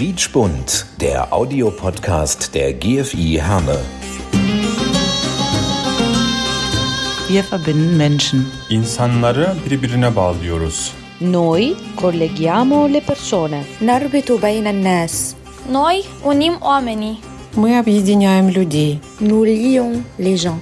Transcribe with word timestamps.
Quietschbunt, 0.00 0.86
der 1.00 1.32
Audiopodcast 1.32 2.54
der 2.54 2.72
GFI 2.72 3.40
Herne. 3.40 3.78
Wir 7.28 7.42
verbinden 7.50 7.96
Menschen. 7.96 8.46
İnsanları 8.70 9.54
birbirine 9.70 10.16
bağlıyoruz. 10.16 10.92
Noi 11.20 11.74
colleghiamo 12.00 12.88
le 12.92 13.00
persone. 13.00 13.64
نربط 13.82 14.30
بين 14.42 14.66
الناس 14.66 15.34
Noi 15.72 16.02
unim 16.24 16.54
oamenii. 16.62 17.16
Мы 17.56 17.78
объединяем 17.78 18.48
людей. 18.50 18.98
nous 19.20 19.44
lions 19.46 20.02
les 20.18 20.36
gens 20.42 20.58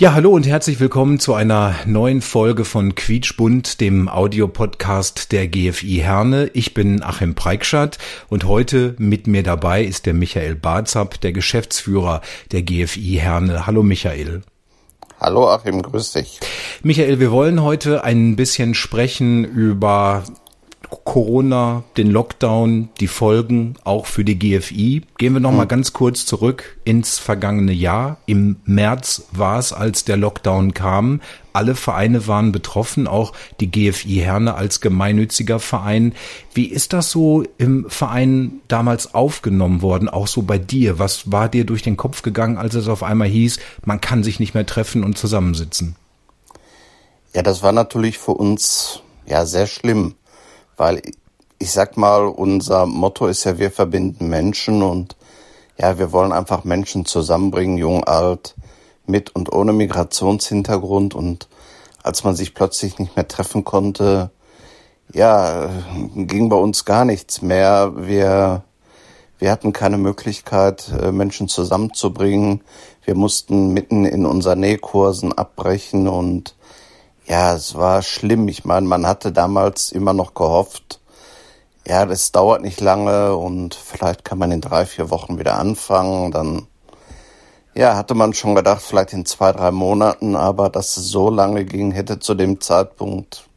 Ja, 0.00 0.14
hallo 0.14 0.30
und 0.30 0.46
herzlich 0.46 0.80
willkommen 0.80 1.20
zu 1.20 1.34
einer 1.34 1.74
neuen 1.84 2.22
Folge 2.22 2.64
von 2.64 2.94
Quietschbunt, 2.94 3.82
dem 3.82 4.08
Audiopodcast 4.08 5.30
der 5.30 5.46
GFI 5.46 5.98
Herne. 5.98 6.50
Ich 6.54 6.72
bin 6.72 7.02
Achim 7.02 7.34
Preikschat 7.34 7.98
und 8.30 8.44
heute 8.44 8.94
mit 8.96 9.26
mir 9.26 9.42
dabei 9.42 9.84
ist 9.84 10.06
der 10.06 10.14
Michael 10.14 10.54
Barzap, 10.54 11.20
der 11.20 11.32
Geschäftsführer 11.32 12.22
der 12.50 12.62
GFI 12.62 13.18
Herne. 13.20 13.66
Hallo 13.66 13.82
Michael. 13.82 14.40
Hallo 15.20 15.50
Achim, 15.50 15.82
grüß 15.82 16.12
dich. 16.12 16.40
Michael, 16.82 17.20
wir 17.20 17.30
wollen 17.30 17.62
heute 17.62 18.02
ein 18.02 18.36
bisschen 18.36 18.72
sprechen 18.72 19.44
über 19.44 20.24
Corona, 21.04 21.84
den 21.96 22.10
Lockdown, 22.10 22.88
die 22.98 23.06
Folgen 23.06 23.74
auch 23.84 24.06
für 24.06 24.24
die 24.24 24.38
GFI. 24.38 25.02
Gehen 25.18 25.32
wir 25.32 25.40
noch 25.40 25.52
mal 25.52 25.66
ganz 25.66 25.92
kurz 25.92 26.26
zurück 26.26 26.78
ins 26.84 27.18
vergangene 27.18 27.72
Jahr. 27.72 28.18
Im 28.26 28.56
März 28.64 29.22
war 29.30 29.58
es, 29.58 29.72
als 29.72 30.04
der 30.04 30.16
Lockdown 30.16 30.74
kam. 30.74 31.20
Alle 31.52 31.74
Vereine 31.74 32.26
waren 32.26 32.52
betroffen, 32.52 33.06
auch 33.06 33.32
die 33.60 33.70
GFI 33.70 34.16
Herne 34.16 34.54
als 34.54 34.80
gemeinnütziger 34.80 35.58
Verein. 35.58 36.14
Wie 36.54 36.66
ist 36.66 36.92
das 36.92 37.10
so 37.10 37.44
im 37.58 37.88
Verein 37.88 38.60
damals 38.68 39.14
aufgenommen 39.14 39.82
worden, 39.82 40.08
auch 40.08 40.26
so 40.26 40.42
bei 40.42 40.58
dir? 40.58 40.98
Was 40.98 41.30
war 41.30 41.48
dir 41.48 41.64
durch 41.64 41.82
den 41.82 41.96
Kopf 41.96 42.22
gegangen, 42.22 42.56
als 42.56 42.74
es 42.74 42.88
auf 42.88 43.02
einmal 43.02 43.28
hieß, 43.28 43.58
man 43.84 44.00
kann 44.00 44.22
sich 44.22 44.40
nicht 44.40 44.54
mehr 44.54 44.66
treffen 44.66 45.04
und 45.04 45.18
zusammensitzen? 45.18 45.96
Ja, 47.34 47.42
das 47.42 47.62
war 47.62 47.72
natürlich 47.72 48.18
für 48.18 48.32
uns 48.32 49.02
ja 49.26 49.46
sehr 49.46 49.66
schlimm, 49.66 50.14
weil 50.80 51.02
ich 51.58 51.72
sag 51.72 51.98
mal, 51.98 52.24
unser 52.24 52.86
Motto 52.86 53.26
ist 53.26 53.44
ja, 53.44 53.58
wir 53.58 53.70
verbinden 53.70 54.30
Menschen 54.30 54.82
und 54.82 55.14
ja, 55.78 55.98
wir 55.98 56.10
wollen 56.10 56.32
einfach 56.32 56.64
Menschen 56.64 57.04
zusammenbringen, 57.04 57.76
jung, 57.76 58.04
alt, 58.04 58.54
mit 59.04 59.34
und 59.36 59.52
ohne 59.52 59.74
Migrationshintergrund 59.74 61.14
und 61.14 61.48
als 62.02 62.24
man 62.24 62.34
sich 62.34 62.54
plötzlich 62.54 62.98
nicht 62.98 63.14
mehr 63.14 63.28
treffen 63.28 63.62
konnte, 63.62 64.30
ja, 65.12 65.68
ging 66.14 66.48
bei 66.48 66.56
uns 66.56 66.86
gar 66.86 67.04
nichts 67.04 67.42
mehr. 67.42 67.92
Wir, 67.96 68.62
wir 69.38 69.50
hatten 69.50 69.74
keine 69.74 69.98
Möglichkeit, 69.98 70.90
äh, 70.98 71.12
Menschen 71.12 71.48
zusammenzubringen. 71.48 72.62
Wir 73.04 73.16
mussten 73.16 73.74
mitten 73.74 74.06
in 74.06 74.24
unseren 74.24 74.60
Nähkursen 74.60 75.36
abbrechen 75.36 76.08
und 76.08 76.54
ja, 77.26 77.54
es 77.54 77.74
war 77.74 78.02
schlimm. 78.02 78.48
Ich 78.48 78.64
meine, 78.64 78.86
man 78.86 79.06
hatte 79.06 79.32
damals 79.32 79.92
immer 79.92 80.12
noch 80.12 80.34
gehofft, 80.34 81.00
ja, 81.86 82.06
das 82.06 82.32
dauert 82.32 82.62
nicht 82.62 82.80
lange 82.80 83.34
und 83.36 83.74
vielleicht 83.74 84.24
kann 84.24 84.38
man 84.38 84.52
in 84.52 84.60
drei, 84.60 84.86
vier 84.86 85.10
Wochen 85.10 85.38
wieder 85.38 85.58
anfangen. 85.58 86.30
Dann, 86.30 86.66
ja, 87.74 87.96
hatte 87.96 88.14
man 88.14 88.34
schon 88.34 88.54
gedacht, 88.54 88.82
vielleicht 88.82 89.12
in 89.12 89.26
zwei, 89.26 89.52
drei 89.52 89.70
Monaten, 89.70 90.36
aber 90.36 90.68
dass 90.68 90.96
es 90.96 91.08
so 91.08 91.30
lange 91.30 91.64
ging, 91.64 91.90
hätte 91.90 92.18
zu 92.18 92.34
dem 92.34 92.60
Zeitpunkt 92.60 93.49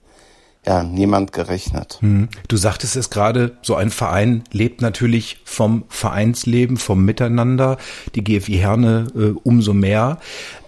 ja 0.66 0.84
niemand 0.84 1.34
gerechnet. 1.34 1.98
Hm. 2.02 2.30
Du 2.48 2.58
sagtest 2.58 2.96
es 2.96 3.10
gerade, 3.10 3.58
so 3.62 3.76
ein 3.76 3.90
Verein 3.90 4.44
lebt 4.52 4.82
natürlich 4.82 5.40
vom 5.44 5.84
Vereinsleben, 5.90 6.78
vom 6.78 7.04
Miteinander. 7.04 7.78
Die 8.16 8.24
GFI 8.24 8.54
Herne 8.54 9.08
äh, 9.16 9.34
umso 9.44 9.74
mehr. 9.74 10.20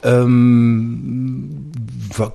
Ähm, 0.04 1.72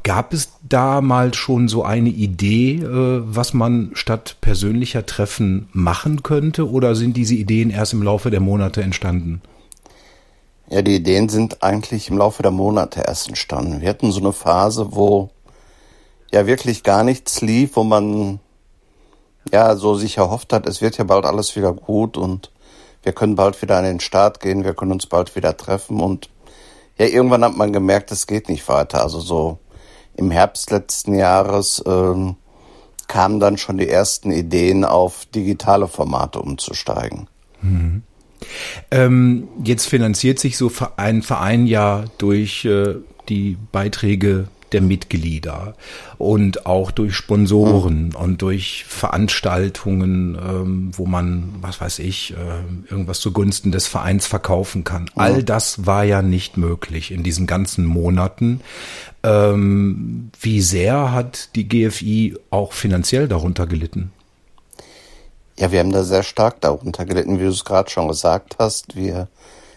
gab 0.03 0.33
es 0.33 0.53
damals 0.63 1.37
schon 1.37 1.69
so 1.69 1.85
eine 1.85 2.09
Idee, 2.09 2.77
äh, 2.77 3.23
was 3.25 3.53
man 3.53 3.91
statt 3.95 4.37
persönlicher 4.41 5.05
Treffen 5.05 5.69
machen 5.73 6.23
könnte? 6.23 6.71
Oder 6.71 6.95
sind 6.95 7.17
diese 7.17 7.35
Ideen 7.35 7.71
erst 7.71 7.93
im 7.93 8.03
Laufe 8.03 8.31
der 8.31 8.41
Monate 8.41 8.83
entstanden? 8.83 9.43
Ja, 10.71 10.83
die 10.83 10.95
Ideen 10.95 11.29
sind 11.29 11.65
eigentlich 11.65 12.09
im 12.11 12.17
Laufe 12.17 12.43
der 12.43 12.53
Monate 12.53 13.03
erst 13.07 13.29
entstanden. 13.29 13.81
Wir 13.81 13.89
hatten 13.89 14.13
so 14.13 14.21
eine 14.21 14.33
Phase, 14.33 14.93
wo 14.93 15.31
ja 16.33 16.47
wirklich 16.47 16.83
gar 16.83 17.05
nichts 17.05 17.41
lief, 17.41 17.77
wo 17.77 17.85
man 17.85 18.41
ja 19.53 19.77
so 19.77 19.95
sich 19.95 20.19
erhofft 20.19 20.53
hat, 20.53 20.67
es 20.67 20.81
wird 20.81 20.99
ja 20.99 21.05
bald 21.05 21.25
alles 21.25 21.57
wieder 21.57 21.73
gut 21.73 22.17
und 22.17 22.51
wir 23.03 23.13
können 23.13 23.35
bald 23.35 23.61
wieder 23.63 23.79
an 23.79 23.85
den 23.85 24.01
Start 24.01 24.41
gehen, 24.41 24.65
wir 24.65 24.75
können 24.75 24.93
uns 24.93 25.07
bald 25.07 25.35
wieder 25.35 25.57
treffen 25.57 26.01
und 26.01 26.29
ja, 26.99 27.07
irgendwann 27.07 27.45
hat 27.45 27.57
man 27.57 27.73
gemerkt, 27.73 28.13
es 28.13 28.27
geht 28.27 28.51
nicht 28.51 28.69
weiter. 28.69 29.03
Also 29.03 29.21
so 29.21 29.59
im 30.17 30.31
Herbst 30.31 30.71
letzten 30.71 31.15
Jahres 31.15 31.83
ähm, 31.87 32.37
kamen 33.09 33.41
dann 33.41 33.57
schon 33.57 33.79
die 33.79 33.89
ersten 33.89 34.31
Ideen, 34.31 34.85
auf 34.85 35.25
digitale 35.25 35.89
Formate 35.89 36.41
umzusteigen. 36.41 37.29
Mhm. 37.63 38.03
Ähm, 38.91 39.49
jetzt 39.65 39.87
finanziert 39.87 40.39
sich 40.39 40.59
so 40.59 40.71
ein 40.97 41.23
Verein 41.23 41.67
ja 41.67 42.05
durch 42.19 42.67
äh, 42.67 42.97
die 43.31 43.57
Beiträge 43.73 44.49
der 44.73 44.81
Mitglieder 44.81 45.75
und 46.19 46.67
auch 46.67 46.91
durch 46.91 47.15
Sponsoren 47.15 48.09
mhm. 48.09 48.17
und 48.17 48.43
durch 48.43 48.85
Veranstaltungen, 48.89 50.37
ähm, 50.37 50.91
wo 50.93 51.07
man, 51.07 51.55
was 51.61 51.81
weiß 51.81 51.99
ich, 52.01 52.33
äh, 52.33 52.91
irgendwas 52.91 53.21
zugunsten 53.21 53.73
des 53.73 53.87
Vereins 53.87 54.27
verkaufen 54.27 54.85
kann. 54.85 55.11
All 55.15 55.43
das 55.43 55.87
war 55.87 56.05
ja 56.05 56.23
nicht 56.23 56.57
möglich 56.57 57.11
in 57.11 57.23
diesen 57.23 57.47
ganzen 57.47 57.85
Monaten. 57.85 58.61
Ähm, 59.23 60.31
wie 60.41 60.61
sehr 60.61 61.13
hat 61.13 61.55
die 61.55 61.69
GFI 61.69 62.37
auch 62.51 62.73
finanziell 62.73 63.29
darunter 63.29 63.67
gelitten? 63.67 64.13
Ja, 65.59 65.73
wir 65.73 65.81
haben 65.81 65.93
da 65.93 66.05
sehr 66.05 66.23
stark 66.23 66.63
darunter 66.63 67.05
gelitten, 67.05 67.39
wie 67.39 67.45
du 67.45 67.51
es 67.51 67.67
gerade 67.67 67.91
schon 67.91 68.09
gesagt 68.09 68.57
hast. 68.59 68.97
Wir 68.97 69.29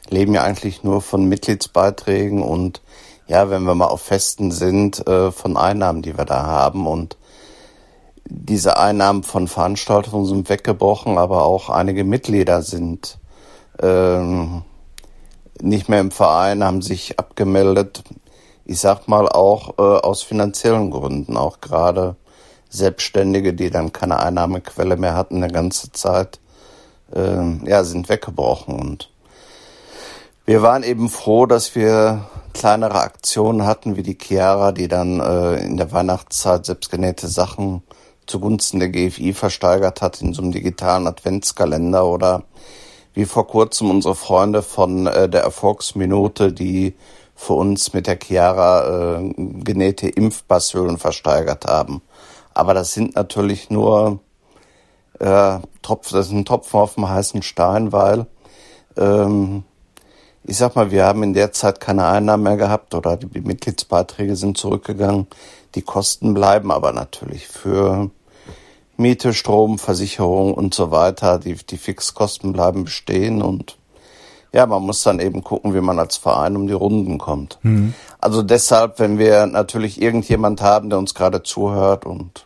leben 0.09 0.33
ja 0.33 0.43
eigentlich 0.43 0.83
nur 0.83 1.01
von 1.01 1.27
Mitgliedsbeiträgen 1.27 2.41
und 2.41 2.81
ja, 3.28 3.50
wenn 3.50 3.63
wir 3.63 3.75
mal 3.75 3.88
auf 3.88 4.01
Festen 4.01 4.51
sind, 4.51 5.07
äh, 5.07 5.31
von 5.31 5.57
Einnahmen, 5.57 6.01
die 6.01 6.17
wir 6.17 6.25
da 6.25 6.45
haben. 6.45 6.88
Und 6.88 7.17
diese 8.25 8.78
Einnahmen 8.78 9.23
von 9.23 9.47
Veranstaltungen 9.47 10.25
sind 10.25 10.50
weggebrochen, 10.50 11.17
aber 11.17 11.45
auch 11.45 11.69
einige 11.69 12.03
Mitglieder 12.03 12.62
sind 12.62 13.17
ähm, 13.81 14.63
nicht 15.62 15.89
mehr 15.89 16.00
im 16.00 16.12
Verein, 16.12 16.63
haben 16.63 16.81
sich 16.81 17.19
abgemeldet. 17.19 18.03
Ich 18.66 18.79
sag 18.79 19.07
mal 19.07 19.28
auch 19.28 19.78
äh, 19.78 19.81
aus 19.81 20.23
finanziellen 20.23 20.91
Gründen, 20.91 21.38
auch 21.38 21.62
gerade 21.62 22.16
Selbstständige, 22.69 23.53
die 23.53 23.69
dann 23.69 23.94
keine 23.94 24.19
Einnahmequelle 24.19 24.97
mehr 24.97 25.16
hatten 25.16 25.44
eine 25.44 25.51
ganze 25.51 25.91
Zeit, 25.91 26.39
äh, 27.13 27.67
ja, 27.69 27.83
sind 27.83 28.09
weggebrochen 28.09 28.79
und 28.79 29.09
wir 30.45 30.61
waren 30.61 30.83
eben 30.83 31.09
froh, 31.09 31.45
dass 31.45 31.75
wir 31.75 32.25
kleinere 32.53 33.01
Aktionen 33.01 33.65
hatten, 33.65 33.95
wie 33.95 34.03
die 34.03 34.17
Chiara, 34.19 34.71
die 34.71 34.87
dann 34.87 35.19
äh, 35.19 35.55
in 35.63 35.77
der 35.77 35.91
Weihnachtszeit 35.91 36.65
selbstgenähte 36.65 37.27
Sachen 37.27 37.81
zugunsten 38.25 38.79
der 38.79 38.89
GFI 38.89 39.33
versteigert 39.33 40.01
hat 40.01 40.21
in 40.21 40.33
so 40.33 40.41
einem 40.41 40.51
digitalen 40.51 41.07
Adventskalender 41.07 42.05
oder 42.05 42.43
wie 43.13 43.25
vor 43.25 43.47
kurzem 43.47 43.89
unsere 43.89 44.15
Freunde 44.15 44.61
von 44.61 45.07
äh, 45.07 45.29
der 45.29 45.41
Erfolgsminute, 45.41 46.51
die 46.51 46.95
für 47.35 47.53
uns 47.53 47.93
mit 47.93 48.07
der 48.07 48.17
Chiara 48.21 49.17
äh, 49.17 49.33
genähte 49.35 50.07
Impfbashöhlen 50.07 50.97
versteigert 50.97 51.65
haben. 51.65 52.01
Aber 52.53 52.73
das 52.73 52.91
sind 52.94 53.15
natürlich 53.15 53.69
nur 53.69 54.19
äh, 55.19 55.59
Tropf, 55.81 56.12
das 56.12 56.27
ist 56.27 56.31
ein 56.31 56.45
Tropfen 56.45 56.79
auf 56.79 56.95
dem 56.95 57.09
heißen 57.09 57.41
Stein, 57.41 57.91
weil 57.91 58.27
ähm, 58.97 59.63
ich 60.45 60.57
sag 60.57 60.75
mal, 60.75 60.92
wir 60.92 61.06
haben 61.06 61.24
in 61.24 61.34
der 61.34 61.51
Zeit 61.51 61.80
keine 61.80 62.06
Einnahmen 62.06 62.44
mehr 62.44 62.57
gehabt 62.57 62.94
oder 62.95 63.18
die 63.18 63.42
Mitgliedsbeiträge 63.42 64.36
sind 64.36 64.57
zurückgegangen. 64.57 65.28
Die 65.75 65.81
Kosten 65.81 66.34
bleiben 66.34 66.72
aber 66.72 66.92
natürlich 66.92 67.48
für 67.48 68.12
Miete, 68.98 69.34
Strom, 69.34 69.80
Versicherung 69.80 70.54
und 70.54 70.74
so 70.74 70.92
weiter. 70.92 71.40
Die, 71.40 71.56
die 71.56 71.78
Fixkosten 71.78 72.54
bleiben 72.54 72.84
bestehen 72.84 73.42
und 73.42 73.78
ja, 74.54 74.68
man 74.68 74.84
muss 74.84 75.01
dann 75.01 75.19
eben 75.19 75.44
gucken, 75.44 75.74
wie 75.74 75.81
man 75.81 75.98
als 75.98 76.18
Verein 76.18 76.56
um 76.56 76.68
die 76.68 76.74
Runden 76.74 77.18
kommt. 77.18 77.57
Mhm. 77.63 77.95
Also 78.19 78.44
deshalb, 78.44 79.00
wenn 79.00 79.18
wir 79.18 79.48
natürlich 79.48 80.00
irgendjemand 80.00 80.62
haben, 80.62 80.90
der 80.90 81.00
uns 81.00 81.16
gerade 81.16 81.42
zuhört 81.42 82.06
und 82.06 82.45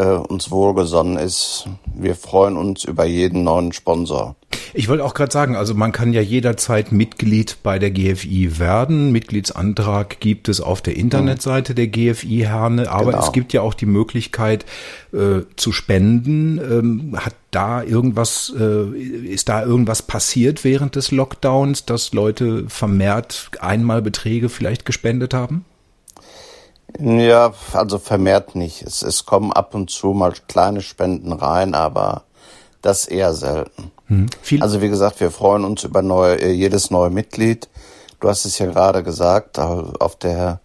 uns 0.00 0.50
wohlgesonnen 0.50 1.18
ist. 1.18 1.68
Wir 1.94 2.14
freuen 2.14 2.56
uns 2.56 2.84
über 2.84 3.04
jeden 3.04 3.44
neuen 3.44 3.72
Sponsor. 3.72 4.36
Ich 4.74 4.88
wollte 4.88 5.04
auch 5.04 5.14
gerade 5.14 5.32
sagen, 5.32 5.54
also 5.54 5.74
man 5.74 5.92
kann 5.92 6.12
ja 6.12 6.22
jederzeit 6.22 6.92
Mitglied 6.92 7.58
bei 7.62 7.78
der 7.78 7.90
GFI 7.90 8.58
werden. 8.58 9.12
Mitgliedsantrag 9.12 10.18
gibt 10.20 10.48
es 10.48 10.60
auf 10.60 10.80
der 10.80 10.96
Internetseite 10.96 11.74
der 11.74 11.88
GFI 11.88 12.44
Herne, 12.46 12.90
aber 12.90 13.12
genau. 13.12 13.22
es 13.22 13.32
gibt 13.32 13.52
ja 13.52 13.60
auch 13.60 13.74
die 13.74 13.86
Möglichkeit 13.86 14.64
äh, 15.12 15.42
zu 15.56 15.72
spenden. 15.72 16.58
Ähm, 16.58 17.16
hat 17.18 17.34
da 17.50 17.82
irgendwas, 17.82 18.52
äh, 18.58 18.96
ist 18.96 19.50
da 19.50 19.62
irgendwas 19.62 20.02
passiert 20.02 20.64
während 20.64 20.96
des 20.96 21.10
Lockdowns, 21.10 21.84
dass 21.84 22.14
Leute 22.14 22.64
vermehrt 22.68 23.50
einmal 23.60 24.00
Beträge 24.00 24.48
vielleicht 24.48 24.86
gespendet 24.86 25.34
haben? 25.34 25.66
Ja, 27.04 27.52
also 27.72 27.98
vermehrt 27.98 28.54
nicht. 28.54 28.82
Es, 28.82 29.02
es 29.02 29.26
kommen 29.26 29.52
ab 29.52 29.74
und 29.74 29.90
zu 29.90 30.12
mal 30.12 30.34
kleine 30.46 30.82
Spenden 30.82 31.32
rein, 31.32 31.74
aber 31.74 32.22
das 32.80 33.06
eher 33.06 33.34
selten. 33.34 33.90
Hm. 34.06 34.28
Also 34.60 34.80
wie 34.80 34.88
gesagt, 34.88 35.18
wir 35.18 35.32
freuen 35.32 35.64
uns 35.64 35.82
über 35.82 36.02
neue, 36.02 36.40
äh, 36.40 36.52
jedes 36.52 36.92
neue 36.92 37.10
Mitglied. 37.10 37.68
Du 38.20 38.28
hast 38.28 38.44
es 38.44 38.60
ja 38.60 38.66
gerade 38.66 39.02
gesagt, 39.02 39.58
auf 39.58 40.14
der 40.14 40.60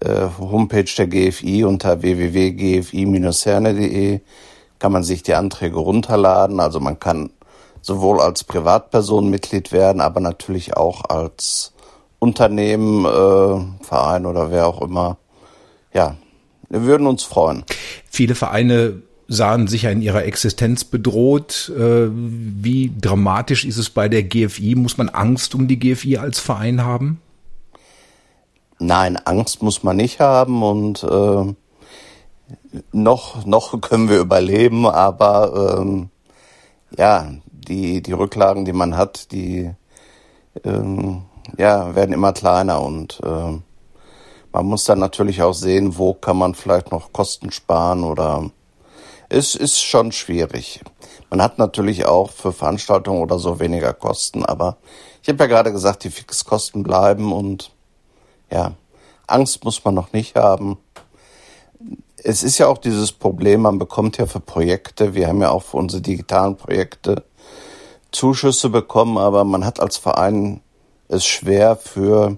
äh, 0.00 0.26
Homepage 0.40 0.90
der 0.98 1.06
GFI 1.06 1.62
unter 1.64 2.02
www.gfi-herne.de 2.02 4.20
kann 4.80 4.90
man 4.90 5.04
sich 5.04 5.22
die 5.22 5.34
Anträge 5.34 5.76
runterladen. 5.76 6.58
Also 6.58 6.80
man 6.80 6.98
kann 6.98 7.30
sowohl 7.82 8.20
als 8.20 8.42
Privatperson 8.42 9.30
Mitglied 9.30 9.70
werden, 9.70 10.00
aber 10.00 10.18
natürlich 10.18 10.76
auch 10.76 11.04
als 11.08 11.72
Unternehmen, 12.18 13.04
äh, 13.04 13.84
Verein 13.84 14.26
oder 14.26 14.50
wer 14.50 14.66
auch 14.66 14.82
immer 14.82 15.18
ja, 15.92 16.16
wir 16.68 16.82
würden 16.82 17.06
uns 17.06 17.22
freuen. 17.22 17.64
Viele 18.08 18.34
Vereine 18.34 19.02
sahen 19.28 19.66
sich 19.66 19.82
ja 19.82 19.90
in 19.90 20.02
ihrer 20.02 20.24
Existenz 20.24 20.84
bedroht. 20.84 21.72
Äh, 21.76 22.08
wie 22.12 22.92
dramatisch 23.00 23.64
ist 23.64 23.78
es 23.78 23.90
bei 23.90 24.08
der 24.08 24.22
GFI? 24.22 24.74
Muss 24.74 24.98
man 24.98 25.08
Angst 25.08 25.54
um 25.54 25.68
die 25.68 25.78
GFI 25.78 26.18
als 26.18 26.38
Verein 26.38 26.84
haben? 26.84 27.20
Nein, 28.78 29.16
Angst 29.16 29.62
muss 29.62 29.82
man 29.82 29.96
nicht 29.96 30.20
haben 30.20 30.62
und 30.62 31.04
äh, 31.04 31.54
noch, 32.92 33.46
noch 33.46 33.80
können 33.80 34.08
wir 34.08 34.18
überleben, 34.18 34.86
aber 34.86 35.78
ähm, 35.80 36.10
ja, 36.98 37.30
die, 37.52 38.02
die 38.02 38.12
Rücklagen, 38.12 38.64
die 38.64 38.72
man 38.72 38.96
hat, 38.96 39.30
die 39.32 39.70
ähm, 40.64 41.22
ja, 41.56 41.94
werden 41.94 42.12
immer 42.12 42.32
kleiner 42.32 42.82
und 42.82 43.20
äh, 43.24 43.58
man 44.52 44.66
muss 44.66 44.84
dann 44.84 44.98
natürlich 44.98 45.42
auch 45.42 45.54
sehen, 45.54 45.98
wo 45.98 46.14
kann 46.14 46.36
man 46.36 46.54
vielleicht 46.54 46.92
noch 46.92 47.12
Kosten 47.12 47.50
sparen 47.50 48.04
oder 48.04 48.50
es 49.28 49.54
ist 49.54 49.80
schon 49.80 50.12
schwierig. 50.12 50.80
Man 51.30 51.40
hat 51.40 51.58
natürlich 51.58 52.04
auch 52.04 52.30
für 52.30 52.52
Veranstaltungen 52.52 53.22
oder 53.22 53.38
so 53.38 53.58
weniger 53.58 53.94
Kosten, 53.94 54.44
aber 54.44 54.76
ich 55.22 55.28
habe 55.30 55.44
ja 55.44 55.46
gerade 55.46 55.72
gesagt, 55.72 56.04
die 56.04 56.10
Fixkosten 56.10 56.82
bleiben 56.82 57.32
und 57.32 57.70
ja, 58.50 58.72
Angst 59.26 59.64
muss 59.64 59.82
man 59.84 59.94
noch 59.94 60.12
nicht 60.12 60.36
haben. 60.36 60.76
Es 62.18 62.42
ist 62.42 62.58
ja 62.58 62.66
auch 62.66 62.78
dieses 62.78 63.12
Problem, 63.12 63.62
man 63.62 63.78
bekommt 63.78 64.18
ja 64.18 64.26
für 64.26 64.40
Projekte, 64.40 65.14
wir 65.14 65.28
haben 65.28 65.40
ja 65.40 65.50
auch 65.50 65.62
für 65.62 65.78
unsere 65.78 66.02
digitalen 66.02 66.56
Projekte 66.56 67.24
Zuschüsse 68.10 68.68
bekommen, 68.68 69.16
aber 69.16 69.44
man 69.44 69.64
hat 69.64 69.80
als 69.80 69.96
Verein 69.96 70.60
es 71.08 71.24
schwer 71.24 71.76
für 71.76 72.36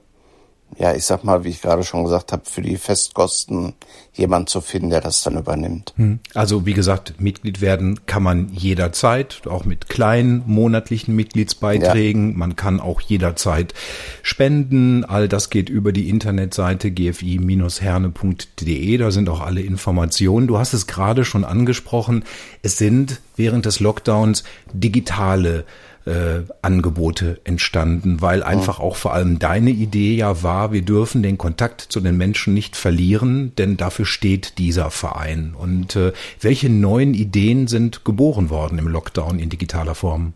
ja, 0.79 0.95
ich 0.95 1.05
sag 1.05 1.25
mal, 1.25 1.45
wie 1.45 1.51
ich 1.51 1.63
gerade 1.63 1.85
schon 1.85 2.05
gesagt 2.05 2.33
habe, 2.33 2.43
für 2.45 2.63
die 2.63 2.77
Festkosten 2.77 3.75
jemand 4.13 4.49
zu 4.49 4.61
finden, 4.61 4.91
der 4.91 5.01
das 5.01 5.23
dann 5.23 5.37
übernimmt. 5.37 5.93
Hm. 5.97 6.21
Also 6.35 6.67
wie 6.67 6.73
gesagt, 6.73 7.21
Mitglied 7.21 7.61
werden 7.61 8.07
kann 8.07 8.23
man 8.23 8.49
jederzeit, 8.53 9.43
auch 9.47 9.65
mit 9.65 9.89
kleinen 9.89 10.43
monatlichen 10.47 11.15
Mitgliedsbeiträgen. 11.17 12.31
Ja. 12.31 12.37
Man 12.37 12.57
kann 12.57 12.81
auch 12.81 13.01
jederzeit 13.01 13.75
spenden. 14.23 15.05
All 15.05 15.29
das 15.29 15.51
geht 15.51 15.69
über 15.69 15.93
die 15.93 16.09
Internetseite 16.09 16.91
gfi-herne.de. 16.91 18.99
Da 18.99 19.11
sind 19.11 19.29
auch 19.29 19.41
alle 19.41 19.61
Informationen. 19.61 20.47
Du 20.47 20.59
hast 20.59 20.75
es 20.75 20.87
gerade 20.87 21.25
schon 21.25 21.45
angesprochen. 21.45 22.25
Es 22.63 22.79
sind 22.79 23.21
während 23.37 23.67
des 23.67 23.81
Lockdowns 23.81 24.45
digitale 24.73 25.65
äh, 26.07 26.43
Angebote 26.63 27.41
entstanden, 27.45 28.21
weil 28.21 28.43
einfach 28.43 28.79
auch 28.81 28.97
vor 28.97 29.15
allem 29.15 29.39
deine 29.39 29.71
Idee 29.71 30.15
ja 30.15 30.43
war, 30.43 30.73
wir 30.73 30.83
dürfen 30.83 31.23
den 31.23 31.39
Kontakt 31.39 31.81
zu 31.81 32.01
den 32.01 32.17
Menschen 32.17 32.55
nicht 32.55 32.77
verlieren, 32.77 33.53
denn 33.57 33.77
dafür 33.77 34.05
steht 34.05 34.59
dieser 34.59 34.91
Verein. 34.91 35.55
Und 35.59 35.97
äh, 35.97 36.13
welche 36.41 36.69
neuen 36.69 37.15
Ideen 37.15 37.67
sind 37.67 38.05
geboren 38.05 38.51
worden 38.51 38.79
im 38.79 38.89
Lockdown 38.89 39.39
in 39.39 39.49
digitaler 39.49 39.95
Form? 39.95 40.35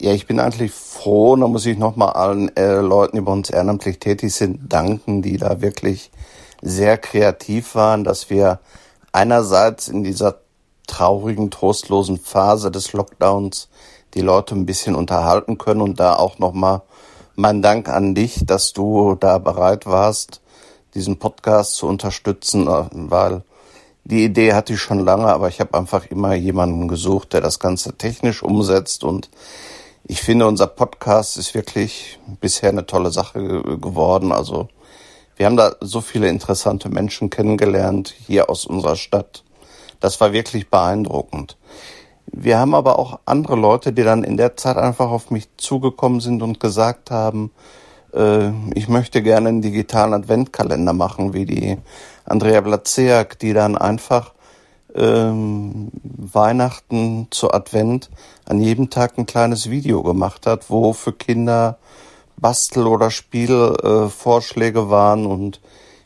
Ja, 0.00 0.12
ich 0.12 0.26
bin 0.26 0.40
eigentlich 0.40 0.72
froh, 0.72 1.36
da 1.36 1.46
muss 1.46 1.66
ich 1.66 1.76
nochmal 1.76 2.12
allen 2.12 2.56
äh, 2.56 2.80
Leuten, 2.80 3.16
die 3.16 3.22
bei 3.22 3.32
uns 3.32 3.50
ehrenamtlich 3.50 3.98
tätig 3.98 4.34
sind, 4.34 4.72
danken, 4.72 5.20
die 5.20 5.36
da 5.36 5.60
wirklich 5.60 6.10
sehr 6.62 6.96
kreativ 6.96 7.74
waren, 7.74 8.04
dass 8.04 8.30
wir 8.30 8.60
einerseits 9.12 9.88
in 9.88 10.02
dieser 10.04 10.40
traurigen, 10.86 11.50
trostlosen 11.50 12.18
Phase 12.18 12.70
des 12.70 12.92
Lockdowns 12.92 13.68
die 14.14 14.20
Leute 14.20 14.54
ein 14.54 14.66
bisschen 14.66 14.94
unterhalten 14.94 15.58
können 15.58 15.80
und 15.80 16.00
da 16.00 16.14
auch 16.14 16.38
nochmal 16.38 16.82
mein 17.36 17.62
Dank 17.62 17.88
an 17.88 18.14
dich, 18.14 18.44
dass 18.44 18.72
du 18.72 19.16
da 19.18 19.38
bereit 19.38 19.86
warst, 19.86 20.40
diesen 20.94 21.18
Podcast 21.18 21.76
zu 21.76 21.86
unterstützen, 21.86 22.66
äh, 22.66 22.84
weil 22.92 23.42
die 24.04 24.24
Idee 24.24 24.54
hatte 24.54 24.74
ich 24.74 24.80
schon 24.80 24.98
lange, 24.98 25.26
aber 25.26 25.48
ich 25.48 25.60
habe 25.60 25.76
einfach 25.78 26.06
immer 26.06 26.34
jemanden 26.34 26.88
gesucht, 26.88 27.32
der 27.32 27.40
das 27.40 27.58
Ganze 27.58 27.96
technisch 27.96 28.42
umsetzt 28.42 29.04
und 29.04 29.30
ich 30.04 30.22
finde, 30.22 30.48
unser 30.48 30.66
Podcast 30.66 31.36
ist 31.36 31.54
wirklich 31.54 32.18
bisher 32.40 32.70
eine 32.70 32.84
tolle 32.84 33.12
Sache 33.12 33.62
geworden. 33.78 34.32
Also 34.32 34.68
wir 35.36 35.46
haben 35.46 35.56
da 35.56 35.76
so 35.80 36.00
viele 36.00 36.28
interessante 36.28 36.88
Menschen 36.88 37.30
kennengelernt 37.30 38.12
hier 38.26 38.50
aus 38.50 38.64
unserer 38.64 38.96
Stadt. 38.96 39.44
Das 40.00 40.20
war 40.20 40.32
wirklich 40.32 40.68
beeindruckend. 40.68 41.56
Wir 42.32 42.58
haben 42.58 42.74
aber 42.74 42.98
auch 42.98 43.20
andere 43.26 43.56
Leute, 43.56 43.92
die 43.92 44.04
dann 44.04 44.24
in 44.24 44.36
der 44.36 44.56
Zeit 44.56 44.76
einfach 44.76 45.10
auf 45.10 45.30
mich 45.30 45.48
zugekommen 45.56 46.20
sind 46.20 46.42
und 46.42 46.60
gesagt 46.60 47.10
haben, 47.10 47.50
äh, 48.14 48.50
ich 48.74 48.88
möchte 48.88 49.22
gerne 49.22 49.48
einen 49.48 49.62
digitalen 49.62 50.14
Adventkalender 50.14 50.92
machen, 50.92 51.34
wie 51.34 51.44
die 51.44 51.78
Andrea 52.24 52.60
Blatzeak, 52.60 53.38
die 53.38 53.52
dann 53.52 53.76
einfach 53.76 54.32
ähm, 54.94 55.90
Weihnachten 56.02 57.28
zu 57.30 57.52
Advent 57.52 58.10
an 58.44 58.60
jedem 58.60 58.90
Tag 58.90 59.18
ein 59.18 59.26
kleines 59.26 59.70
Video 59.70 60.02
gemacht 60.02 60.46
hat, 60.46 60.70
wo 60.70 60.92
für 60.92 61.12
Kinder 61.12 61.78
Bastel- 62.36 62.86
oder 62.86 63.10
Spielvorschläge 63.10 64.80
äh, 64.80 64.90
waren 64.90 65.26
und 65.26 65.60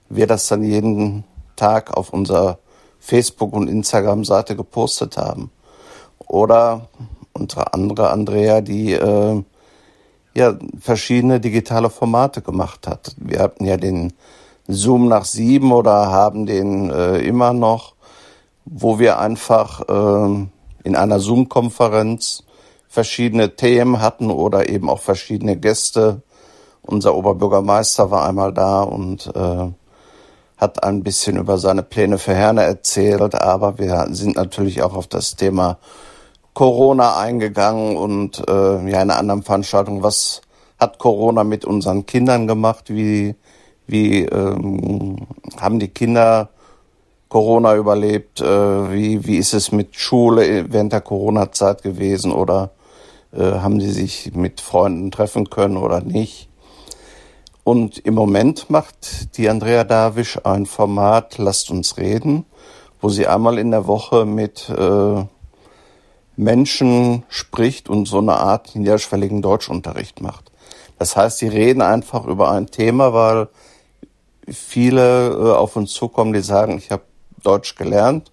wir 0.09 0.27
das 0.27 0.49
dann 0.49 0.63
jeden 0.63 1.25
Tag 1.57 1.97
auf 1.97 2.13
unserer 2.13 2.59
Facebook- 2.99 3.53
und 3.53 3.69
Instagram-Seite 3.69 4.57
gepostet 4.57 5.17
haben. 5.17 5.51
Oder 6.27 6.89
unsere 7.33 7.75
andere 7.75 8.11
Andrea, 8.11 8.61
die 8.61 8.93
äh, 8.93 9.43
ja 10.35 10.55
verschiedene 10.79 11.41
digitale 11.41 11.91
Formate 11.91 12.43
gemacht 12.43 12.87
hat. 12.87 13.15
Wir 13.19 13.41
hatten 13.41 13.65
ja 13.65 13.77
den 13.77 14.13
Zoom 14.67 15.09
nach 15.09 15.25
sieben 15.25 15.73
oder 15.73 16.11
haben 16.11 16.47
den 16.47 16.91
äh, 16.91 17.19
immer 17.19 17.53
noch, 17.53 17.95
wo 18.65 18.99
wir 18.99 19.19
einfach 19.19 19.83
äh, 19.89 20.47
in 20.85 20.97
einer 20.97 21.21
Zoom-Konferenz 21.21 22.45
verschiedene 22.89 23.57
Themen 23.57 24.01
hatten 24.01 24.31
oder 24.31 24.69
eben 24.69 24.89
auch 24.89 25.01
verschiedene 25.01 25.57
Gäste. 25.57 26.23
Unser 26.83 27.15
Oberbürgermeister 27.15 28.11
war 28.11 28.27
einmal 28.27 28.53
da 28.53 28.83
und 28.83 29.31
äh, 29.35 29.71
hat 30.57 30.85
ein 30.85 31.03
bisschen 31.03 31.37
über 31.37 31.59
seine 31.59 31.83
Pläne 31.83 32.19
für 32.19 32.35
Herne 32.35 32.63
erzählt, 32.63 33.35
aber 33.35 33.79
wir 33.79 34.07
sind 34.11 34.37
natürlich 34.37 34.83
auch 34.83 34.95
auf 34.95 35.09
das 35.09 35.35
Thema 35.37 35.79
Corona 36.55 37.19
eingegangen 37.19 37.97
und 37.97 38.43
äh, 38.49 38.53
ja 38.53 38.79
in 38.79 38.95
einer 38.95 39.17
anderen 39.17 39.43
Veranstaltung, 39.43 40.03
was 40.03 40.41
hat 40.79 40.99
Corona 40.99 41.45
mit 41.45 41.65
unseren 41.65 42.07
Kindern 42.07 42.47
gemacht? 42.47 42.91
Wie, 42.91 43.35
wie 43.87 44.23
ähm, 44.23 45.27
haben 45.61 45.79
die 45.81 45.89
Kinder 45.89 46.51
Corona 47.29 47.75
überlebt? 47.75 48.41
Äh, 48.41 48.93
wie, 48.93 49.27
wie 49.27 49.37
ist 49.37 49.53
es 49.53 49.73
mit 49.73 49.97
Schule 49.97 50.67
während 50.73 50.93
der 50.93 51.01
Corona-Zeit 51.01 51.83
gewesen? 51.83 52.33
Oder 52.33 52.71
äh, 53.33 53.43
haben 53.43 53.81
sie 53.81 53.91
sich 53.91 54.33
mit 54.35 54.61
Freunden 54.61 55.11
treffen 55.11 55.51
können 55.51 55.77
oder 55.77 56.01
nicht? 56.01 56.49
Und 57.65 57.99
im 57.99 58.15
Moment 58.15 58.69
macht 58.69 59.37
die 59.39 59.49
Andrea 59.49 59.85
Dawisch 59.85 60.39
ein 60.45 60.67
Format 60.67 61.39
Lasst 61.39 61.71
uns 61.71 61.97
reden, 61.97 62.45
wo 63.01 63.09
sie 63.09 63.27
einmal 63.27 63.59
in 63.59 63.71
der 63.71 63.87
Woche 63.87 64.27
mit 64.27 64.69
äh, 64.69 65.25
Menschen 66.37 67.25
spricht 67.29 67.89
und 67.89 68.07
so 68.07 68.19
eine 68.19 68.37
Art 68.37 68.75
niederschwelligen 68.75 69.43
Deutschunterricht 69.43 70.21
macht. 70.21 70.51
Das 70.99 71.17
heißt, 71.17 71.39
sie 71.39 71.49
reden 71.49 71.83
einfach 71.83 72.25
über 72.27 72.51
ein 72.51 72.67
Thema, 72.67 73.13
weil 73.13 73.49
viele 74.49 75.29
äh, 75.29 75.53
auf 75.53 75.77
uns 75.77 75.93
zukommen, 75.93 76.33
die 76.33 76.41
sagen, 76.41 76.79
ich 76.79 76.91
habe 76.91 77.03
Deutsch 77.43 77.75
gelernt, 77.77 78.33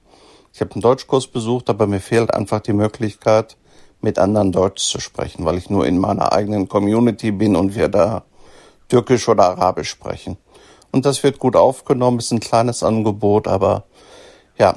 Ich 0.54 0.60
habe 0.60 0.72
einen 0.74 0.82
Deutschkurs 0.82 1.28
besucht, 1.28 1.70
aber 1.70 1.88
mir 1.88 2.02
fehlt 2.02 2.34
einfach 2.34 2.60
die 2.60 2.74
Möglichkeit, 2.74 3.56
mit 4.02 4.20
anderen 4.20 4.52
Deutsch 4.52 4.84
zu 4.84 5.00
sprechen, 5.00 5.46
weil 5.46 5.58
ich 5.58 5.70
nur 5.70 5.86
in 5.86 5.98
meiner 5.98 6.34
eigenen 6.34 6.68
Community 6.68 7.32
bin 7.32 7.56
und 7.56 7.76
wir 7.76 7.88
da 7.88 8.24
Türkisch 8.90 9.30
oder 9.30 9.46
Arabisch 9.46 9.90
sprechen. 9.90 10.38
Und 10.92 11.06
das 11.06 11.24
wird 11.24 11.40
gut 11.40 11.56
aufgenommen, 11.56 12.20
ist 12.20 12.32
ein 12.32 12.42
kleines 12.42 12.84
Angebot, 12.84 13.48
aber 13.48 13.86
ja, 14.58 14.76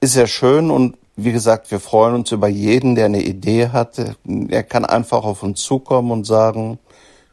ist 0.00 0.14
sehr 0.14 0.26
schön 0.26 0.70
und 0.70 0.96
wie 1.20 1.32
gesagt, 1.32 1.72
wir 1.72 1.80
freuen 1.80 2.14
uns 2.14 2.30
über 2.30 2.46
jeden, 2.46 2.94
der 2.94 3.06
eine 3.06 3.20
Idee 3.20 3.70
hat. 3.70 4.00
Er 4.48 4.62
kann 4.62 4.84
einfach 4.84 5.24
auf 5.24 5.42
uns 5.42 5.60
zukommen 5.62 6.12
und 6.12 6.24
sagen, 6.24 6.78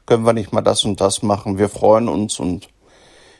können 0.07 0.25
wir 0.25 0.33
nicht 0.33 0.51
mal 0.51 0.61
das 0.61 0.85
und 0.85 0.99
das 0.99 1.21
machen. 1.21 1.59
Wir 1.59 1.69
freuen 1.69 2.09
uns 2.09 2.39
und 2.39 2.67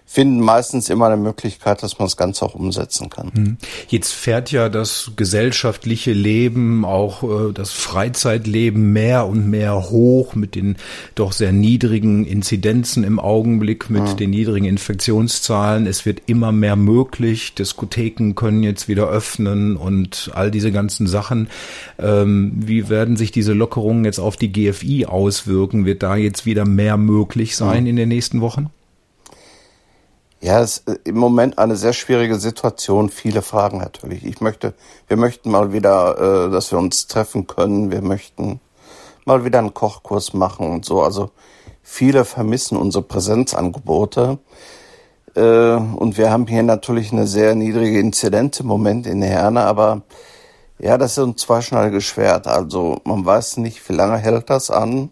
finden 0.07 0.39
meistens 0.39 0.89
immer 0.89 1.07
eine 1.07 1.17
Möglichkeit, 1.17 1.81
dass 1.81 1.97
man 1.97 2.05
das 2.05 2.15
Ganze 2.15 2.45
auch 2.45 2.53
umsetzen 2.53 3.09
kann. 3.09 3.31
Hm. 3.33 3.57
Jetzt 3.87 4.13
fährt 4.13 4.51
ja 4.51 4.69
das 4.69 5.11
gesellschaftliche 5.15 6.13
Leben, 6.13 6.85
auch 6.85 7.23
äh, 7.23 7.53
das 7.53 7.71
Freizeitleben 7.71 8.93
mehr 8.93 9.25
und 9.25 9.49
mehr 9.49 9.89
hoch 9.89 10.35
mit 10.35 10.55
den 10.55 10.77
doch 11.15 11.31
sehr 11.31 11.51
niedrigen 11.51 12.23
Inzidenzen 12.25 13.03
im 13.03 13.19
Augenblick, 13.19 13.89
mit 13.89 14.07
ja. 14.07 14.13
den 14.13 14.29
niedrigen 14.29 14.65
Infektionszahlen. 14.65 15.87
Es 15.87 16.05
wird 16.05 16.21
immer 16.27 16.51
mehr 16.51 16.75
möglich. 16.75 17.55
Diskotheken 17.55 18.33
können 18.35 18.61
jetzt 18.61 18.87
wieder 18.87 19.07
öffnen 19.07 19.75
und 19.75 20.31
all 20.35 20.51
diese 20.51 20.71
ganzen 20.71 21.07
Sachen. 21.07 21.49
Ähm, 21.97 22.53
wie 22.55 22.89
werden 22.89 23.17
sich 23.17 23.31
diese 23.31 23.53
Lockerungen 23.53 24.05
jetzt 24.05 24.19
auf 24.19 24.37
die 24.37 24.51
GFI 24.51 25.07
auswirken? 25.07 25.85
Wird 25.85 26.03
da 26.03 26.15
jetzt 26.15 26.45
wieder 26.45 26.65
mehr 26.65 26.97
möglich 26.97 27.55
sein 27.55 27.85
ja. 27.85 27.89
in 27.89 27.95
den 27.95 28.09
nächsten 28.09 28.41
Wochen? 28.41 28.69
Ja, 30.45 30.59
es 30.59 30.77
ist 30.77 30.99
im 31.05 31.17
Moment 31.17 31.57
eine 31.57 31.75
sehr 31.75 31.93
schwierige 31.93 32.35
Situation. 32.35 33.09
Viele 33.09 33.41
Fragen 33.41 33.79
natürlich. 33.79 34.23
Ich 34.23 34.41
möchte, 34.41 34.75
wir 35.07 35.17
möchten 35.17 35.49
mal 35.49 35.73
wieder, 35.73 36.45
äh, 36.45 36.51
dass 36.51 36.71
wir 36.71 36.77
uns 36.77 37.07
treffen 37.07 37.47
können. 37.47 37.89
Wir 37.89 38.03
möchten 38.03 38.59
mal 39.25 39.43
wieder 39.43 39.57
einen 39.57 39.73
Kochkurs 39.73 40.35
machen 40.35 40.69
und 40.69 40.85
so. 40.85 41.01
Also 41.01 41.31
viele 41.81 42.25
vermissen 42.25 42.77
unsere 42.77 43.03
Präsenzangebote. 43.03 44.37
Äh, 45.35 45.41
und 45.41 46.19
wir 46.19 46.29
haben 46.29 46.45
hier 46.45 46.61
natürlich 46.61 47.11
eine 47.11 47.25
sehr 47.25 47.55
niedrige 47.55 47.99
Inzidenz 47.99 48.59
im 48.59 48.67
Moment 48.67 49.07
in 49.07 49.23
Herne, 49.23 49.61
aber 49.61 50.03
ja, 50.77 50.99
das 50.99 51.13
ist 51.17 51.23
ein 51.23 51.37
zweischneidiges 51.37 52.03
Schwert. 52.03 52.45
Also 52.45 53.01
man 53.03 53.25
weiß 53.25 53.57
nicht, 53.57 53.89
wie 53.89 53.93
lange 53.93 54.19
hält 54.19 54.51
das 54.51 54.69
an. 54.69 55.09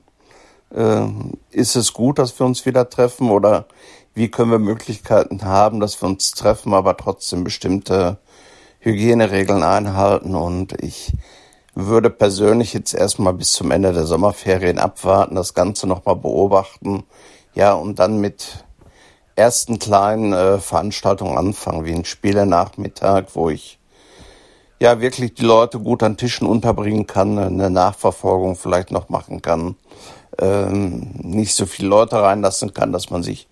Äh, 0.75 1.07
ist 1.49 1.75
es 1.75 1.91
gut, 1.91 2.19
dass 2.19 2.37
wir 2.39 2.45
uns 2.45 2.67
wieder 2.67 2.87
treffen 2.87 3.31
oder 3.31 3.65
wie 4.13 4.29
können 4.29 4.51
wir 4.51 4.59
Möglichkeiten 4.59 5.43
haben, 5.43 5.79
dass 5.79 6.01
wir 6.01 6.07
uns 6.07 6.31
treffen, 6.31 6.73
aber 6.73 6.95
trotzdem 6.97 7.43
bestimmte 7.43 8.17
Hygieneregeln 8.79 9.63
einhalten. 9.63 10.35
Und 10.35 10.81
ich 10.83 11.13
würde 11.75 12.09
persönlich 12.09 12.73
jetzt 12.73 12.93
erstmal 12.93 13.33
bis 13.33 13.53
zum 13.53 13.71
Ende 13.71 13.93
der 13.93 14.05
Sommerferien 14.05 14.77
abwarten, 14.77 15.35
das 15.35 15.53
Ganze 15.53 15.87
nochmal 15.87 16.15
beobachten. 16.15 17.03
Ja, 17.55 17.73
und 17.73 17.99
dann 17.99 18.19
mit 18.19 18.65
ersten 19.35 19.79
kleinen 19.79 20.33
äh, 20.33 20.59
Veranstaltungen 20.59 21.37
anfangen, 21.37 21.85
wie 21.85 21.93
ein 21.93 22.05
Spielenachmittag, 22.05 23.25
wo 23.33 23.49
ich 23.49 23.79
ja 24.79 25.01
wirklich 25.01 25.33
die 25.33 25.45
Leute 25.45 25.79
gut 25.79 26.03
an 26.03 26.17
Tischen 26.17 26.47
unterbringen 26.47 27.07
kann, 27.07 27.39
eine 27.39 27.69
Nachverfolgung 27.69 28.55
vielleicht 28.55 28.91
noch 28.91 29.09
machen 29.09 29.41
kann, 29.41 29.75
ähm, 30.39 31.11
nicht 31.21 31.55
so 31.55 31.65
viele 31.65 31.87
Leute 31.87 32.21
reinlassen 32.21 32.73
kann, 32.73 32.91
dass 32.91 33.09
man 33.09 33.23
sich 33.23 33.47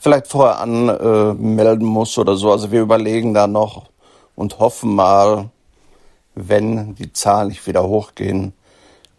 vielleicht 0.00 0.26
vorher 0.26 0.58
anmelden 0.58 1.86
muss 1.86 2.18
oder 2.18 2.34
so. 2.34 2.50
Also 2.50 2.72
wir 2.72 2.80
überlegen 2.80 3.34
da 3.34 3.46
noch 3.46 3.90
und 4.34 4.58
hoffen 4.58 4.94
mal, 4.94 5.50
wenn 6.34 6.94
die 6.94 7.12
Zahlen 7.12 7.48
nicht 7.48 7.66
wieder 7.66 7.86
hochgehen, 7.86 8.54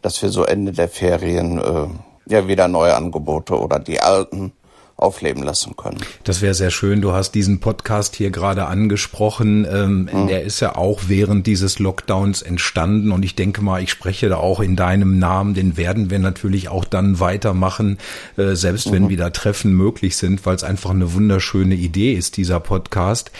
dass 0.01 0.21
wir 0.21 0.29
so 0.29 0.43
Ende 0.43 0.71
der 0.71 0.89
Ferien 0.89 1.59
äh, 1.59 1.87
ja 2.25 2.47
wieder 2.47 2.67
neue 2.67 2.95
Angebote 2.95 3.57
oder 3.59 3.79
die 3.79 4.01
alten 4.01 4.53
aufleben 5.01 5.43
lassen 5.43 5.75
können. 5.75 5.97
Das 6.23 6.41
wäre 6.41 6.53
sehr 6.53 6.71
schön. 6.71 7.01
Du 7.01 7.11
hast 7.11 7.33
diesen 7.33 7.59
Podcast 7.59 8.15
hier 8.15 8.29
gerade 8.29 8.65
angesprochen. 8.65 9.67
Ähm, 9.71 10.09
mhm. 10.11 10.27
Der 10.27 10.43
ist 10.43 10.59
ja 10.59 10.75
auch 10.75 11.01
während 11.07 11.47
dieses 11.47 11.79
Lockdowns 11.79 12.41
entstanden 12.41 13.11
und 13.11 13.25
ich 13.25 13.35
denke 13.35 13.61
mal, 13.61 13.81
ich 13.81 13.89
spreche 13.89 14.29
da 14.29 14.37
auch 14.37 14.59
in 14.59 14.75
deinem 14.75 15.19
Namen. 15.19 15.53
Den 15.53 15.75
werden 15.75 16.09
wir 16.09 16.19
natürlich 16.19 16.69
auch 16.69 16.85
dann 16.85 17.19
weitermachen, 17.19 17.97
äh, 18.37 18.55
selbst 18.55 18.87
mhm. 18.87 18.91
wenn 18.91 19.09
wieder 19.09 19.33
Treffen 19.33 19.73
möglich 19.73 20.17
sind, 20.17 20.45
weil 20.45 20.55
es 20.55 20.63
einfach 20.63 20.91
eine 20.91 21.13
wunderschöne 21.13 21.75
Idee 21.75 22.13
ist, 22.13 22.37
dieser 22.37 22.59
Podcast. 22.59 23.31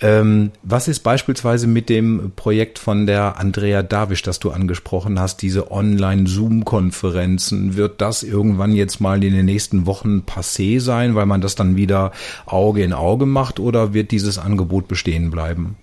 Ähm, 0.00 0.50
was 0.62 0.88
ist 0.88 1.00
beispielsweise 1.00 1.66
mit 1.66 1.88
dem 1.88 2.32
Projekt 2.34 2.78
von 2.78 3.06
der 3.06 3.38
Andrea 3.38 3.82
Davisch, 3.82 4.22
das 4.22 4.38
du 4.38 4.50
angesprochen 4.50 5.20
hast, 5.20 5.42
diese 5.42 5.70
Online-Zoom-Konferenzen? 5.70 7.76
Wird 7.76 8.00
das 8.00 8.22
irgendwann 8.22 8.72
jetzt 8.72 9.00
mal 9.00 9.22
in 9.22 9.34
den 9.34 9.46
nächsten 9.46 9.86
Wochen 9.86 10.22
passé 10.26 10.80
sein? 10.80 11.09
Sein, 11.10 11.14
weil 11.16 11.26
man 11.26 11.40
das 11.40 11.54
dann 11.54 11.76
wieder 11.76 12.12
Auge 12.46 12.82
in 12.82 12.92
Auge 12.92 13.26
macht 13.26 13.60
oder 13.60 13.92
wird 13.92 14.10
dieses 14.10 14.38
Angebot 14.38 14.88
bestehen 14.88 15.30
bleiben? 15.30 15.76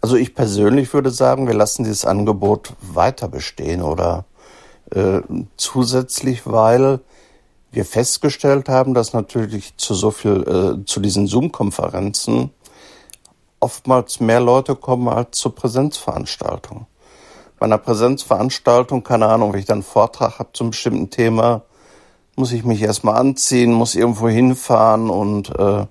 Also 0.00 0.16
ich 0.16 0.34
persönlich 0.34 0.92
würde 0.94 1.10
sagen, 1.10 1.46
wir 1.46 1.54
lassen 1.54 1.84
dieses 1.84 2.04
Angebot 2.04 2.74
weiter 2.80 3.28
bestehen 3.28 3.82
oder 3.82 4.24
äh, 4.94 5.20
zusätzlich, 5.56 6.46
weil 6.46 7.00
wir 7.72 7.84
festgestellt 7.84 8.68
haben, 8.68 8.94
dass 8.94 9.12
natürlich 9.12 9.76
zu 9.76 9.94
so 9.94 10.10
viel, 10.10 10.42
äh, 10.80 10.84
zu 10.86 11.00
diesen 11.00 11.26
Zoom-Konferenzen 11.26 12.50
oftmals 13.60 14.20
mehr 14.20 14.40
Leute 14.40 14.76
kommen 14.76 15.08
als 15.08 15.38
zur 15.38 15.54
Präsenzveranstaltung. 15.54 16.86
Bei 17.58 17.66
einer 17.66 17.78
Präsenzveranstaltung, 17.78 19.02
keine 19.02 19.26
Ahnung, 19.26 19.52
wenn 19.52 19.58
ich 19.58 19.66
dann 19.66 19.78
einen 19.78 19.82
Vortrag 19.82 20.38
habe 20.38 20.50
zum 20.52 20.70
bestimmten 20.70 21.10
Thema, 21.10 21.62
muss 22.38 22.52
ich 22.52 22.64
mich 22.64 22.80
erstmal 22.80 23.16
anziehen, 23.16 23.72
muss 23.72 23.94
irgendwo 23.94 24.28
hinfahren 24.28 25.10
und 25.10 25.50
äh, 25.58 25.86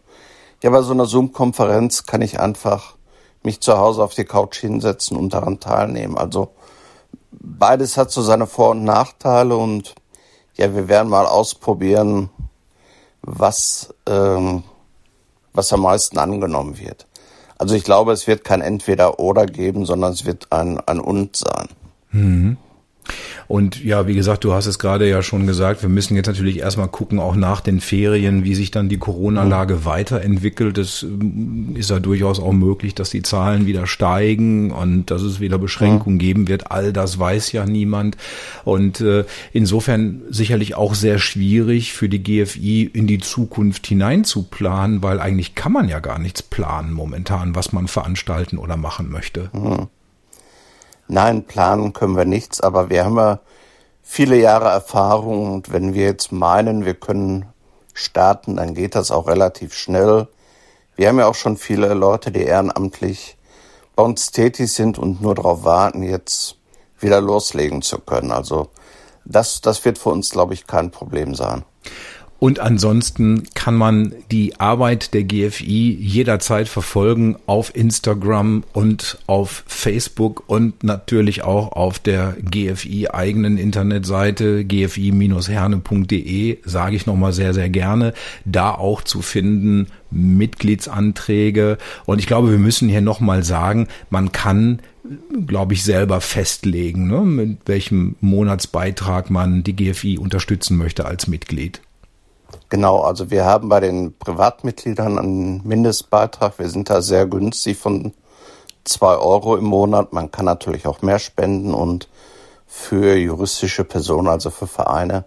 ja, 0.63 0.69
bei 0.69 0.81
so 0.81 0.93
einer 0.93 1.05
Zoom-Konferenz 1.05 2.05
kann 2.05 2.21
ich 2.21 2.39
einfach 2.39 2.95
mich 3.43 3.61
zu 3.61 3.77
Hause 3.77 4.03
auf 4.03 4.15
die 4.15 4.25
Couch 4.25 4.57
hinsetzen 4.57 5.17
und 5.17 5.33
daran 5.33 5.59
teilnehmen. 5.59 6.17
Also 6.17 6.49
beides 7.31 7.97
hat 7.97 8.11
so 8.11 8.21
seine 8.21 8.47
Vor- 8.47 8.71
und 8.71 8.83
Nachteile 8.83 9.55
und 9.55 9.93
ja, 10.55 10.73
wir 10.73 10.87
werden 10.87 11.09
mal 11.09 11.25
ausprobieren, 11.25 12.29
was, 13.21 13.93
ähm, 14.07 14.63
was 15.53 15.71
am 15.73 15.81
meisten 15.81 16.17
angenommen 16.17 16.79
wird. 16.79 17.07
Also 17.57 17.75
ich 17.75 17.83
glaube, 17.83 18.11
es 18.13 18.25
wird 18.25 18.43
kein 18.43 18.61
Entweder-Oder 18.61 19.45
geben, 19.45 19.85
sondern 19.85 20.13
es 20.13 20.25
wird 20.25 20.51
ein, 20.51 20.79
ein 20.79 20.99
Und 20.99 21.35
sein. 21.35 21.67
Mhm. 22.11 22.57
Und 23.47 23.83
ja, 23.83 24.07
wie 24.07 24.13
gesagt, 24.13 24.43
du 24.43 24.53
hast 24.53 24.65
es 24.65 24.77
gerade 24.77 25.07
ja 25.09 25.21
schon 25.21 25.47
gesagt, 25.47 25.81
wir 25.81 25.89
müssen 25.89 26.15
jetzt 26.15 26.27
natürlich 26.27 26.59
erstmal 26.59 26.89
gucken, 26.89 27.19
auch 27.19 27.35
nach 27.35 27.61
den 27.61 27.79
Ferien, 27.79 28.43
wie 28.43 28.55
sich 28.55 28.71
dann 28.71 28.89
die 28.89 28.97
Corona-Lage 28.97 29.75
mhm. 29.75 29.85
weiterentwickelt. 29.85 30.77
Es 30.77 31.03
ähm, 31.03 31.75
ist 31.75 31.89
ja 31.89 31.99
durchaus 31.99 32.39
auch 32.39 32.51
möglich, 32.51 32.93
dass 32.93 33.09
die 33.09 33.21
Zahlen 33.21 33.65
wieder 33.65 33.87
steigen 33.87 34.71
und 34.71 35.11
dass 35.11 35.21
es 35.21 35.39
wieder 35.39 35.57
Beschränkungen 35.57 36.19
geben 36.19 36.47
wird. 36.47 36.71
All 36.71 36.91
das 36.91 37.19
weiß 37.19 37.53
ja 37.53 37.65
niemand. 37.65 38.17
Und 38.65 38.99
äh, 38.99 39.23
insofern 39.53 40.23
sicherlich 40.29 40.75
auch 40.75 40.93
sehr 40.93 41.17
schwierig 41.17 41.93
für 41.93 42.09
die 42.09 42.21
GFI 42.21 42.83
in 42.93 43.07
die 43.07 43.19
Zukunft 43.19 43.87
hinein 43.87 44.25
zu 44.25 44.43
planen, 44.43 45.01
weil 45.01 45.21
eigentlich 45.21 45.55
kann 45.55 45.71
man 45.71 45.87
ja 45.87 45.99
gar 45.99 46.19
nichts 46.19 46.43
planen 46.43 46.91
momentan, 46.91 47.55
was 47.55 47.71
man 47.71 47.87
veranstalten 47.87 48.57
oder 48.57 48.75
machen 48.75 49.09
möchte. 49.09 49.49
Mhm. 49.53 49.87
Nein, 51.07 51.45
planen 51.45 51.93
können 51.93 52.17
wir 52.17 52.25
nichts, 52.25 52.59
aber 52.59 52.89
wir 52.89 53.05
haben 53.05 53.17
ja 53.17 53.39
viele 54.03 54.37
Jahre 54.37 54.69
Erfahrung 54.69 55.53
und 55.53 55.71
wenn 55.71 55.93
wir 55.93 56.05
jetzt 56.05 56.31
meinen, 56.31 56.85
wir 56.85 56.95
können 56.95 57.45
starten, 57.93 58.57
dann 58.57 58.73
geht 58.73 58.95
das 58.95 59.11
auch 59.11 59.27
relativ 59.27 59.73
schnell. 59.73 60.27
Wir 60.95 61.07
haben 61.07 61.19
ja 61.19 61.27
auch 61.27 61.35
schon 61.35 61.57
viele 61.57 61.93
Leute, 61.93 62.31
die 62.31 62.43
ehrenamtlich 62.43 63.37
bei 63.95 64.03
uns 64.03 64.31
tätig 64.31 64.71
sind 64.71 64.97
und 64.99 65.21
nur 65.21 65.35
darauf 65.35 65.63
warten, 65.63 66.03
jetzt 66.03 66.57
wieder 66.99 67.21
loslegen 67.21 67.81
zu 67.81 67.99
können. 67.99 68.31
Also 68.31 68.69
das, 69.25 69.61
das 69.61 69.83
wird 69.85 69.97
für 69.97 70.09
uns, 70.09 70.29
glaube 70.29 70.53
ich, 70.53 70.67
kein 70.67 70.91
Problem 70.91 71.35
sein. 71.35 71.63
Und 72.39 72.59
ansonsten 72.59 73.43
kann 73.55 73.75
man 73.75 74.13
die 74.31 74.59
Arbeit 74.59 75.15
der 75.15 75.23
GFI 75.23 75.97
jederzeit 75.99 76.67
verfolgen 76.67 77.35
auf 77.47 77.75
Instagram 77.75 78.63
und 78.73 79.17
auf 79.25 79.63
Facebook 79.65 80.43
und 80.47 80.83
natürlich 80.83 81.43
auch 81.43 81.71
auf 81.71 81.97
der 81.97 82.35
GFI 82.39 83.07
eigenen 83.09 83.57
Internetseite 83.57 84.65
gfi-herne.de, 84.65 86.59
sage 86.63 86.95
ich 86.95 87.07
nochmal 87.07 87.33
sehr, 87.33 87.55
sehr 87.55 87.69
gerne, 87.69 88.13
da 88.45 88.71
auch 88.71 89.01
zu 89.01 89.23
finden 89.23 89.87
Mitgliedsanträge. 90.11 91.79
Und 92.05 92.19
ich 92.19 92.27
glaube, 92.27 92.51
wir 92.51 92.59
müssen 92.59 92.87
hier 92.87 93.01
nochmal 93.01 93.43
sagen, 93.43 93.87
man 94.09 94.31
kann 94.31 94.79
glaube 95.45 95.73
ich, 95.73 95.83
selber 95.85 96.19
festlegen, 96.19 97.07
ne, 97.07 97.21
mit 97.21 97.59
welchem 97.65 98.17
Monatsbeitrag 98.19 99.29
man 99.29 99.63
die 99.63 99.73
GFI 99.73 100.17
unterstützen 100.17 100.75
möchte 100.75 101.05
als 101.05 101.27
Mitglied. 101.27 101.79
Genau, 102.69 103.01
also 103.01 103.31
wir 103.31 103.45
haben 103.45 103.69
bei 103.69 103.79
den 103.79 104.17
Privatmitgliedern 104.17 105.17
einen 105.17 105.67
Mindestbeitrag. 105.67 106.59
Wir 106.59 106.69
sind 106.69 106.89
da 106.89 107.01
sehr 107.01 107.25
günstig 107.25 107.77
von 107.77 108.13
zwei 108.83 109.15
Euro 109.15 109.55
im 109.55 109.65
Monat. 109.65 110.13
Man 110.13 110.31
kann 110.31 110.45
natürlich 110.45 110.85
auch 110.85 111.01
mehr 111.01 111.19
spenden 111.19 111.73
und 111.73 112.09
für 112.65 113.15
juristische 113.15 113.83
Personen, 113.83 114.27
also 114.27 114.49
für 114.49 114.67
Vereine, 114.67 115.23